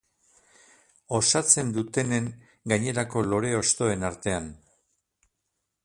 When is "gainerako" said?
2.73-3.23